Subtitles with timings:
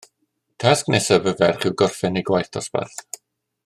[0.63, 3.03] Tasg nesaf y ferch yw gorffen ei gwaith dosbarth